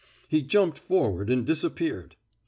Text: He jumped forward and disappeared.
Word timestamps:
He 0.27 0.41
jumped 0.41 0.79
forward 0.79 1.29
and 1.29 1.45
disappeared. 1.45 2.15